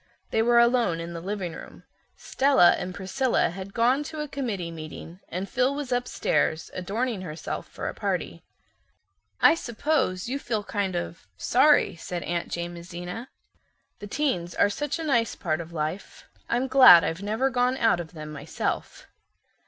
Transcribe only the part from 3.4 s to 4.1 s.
had gone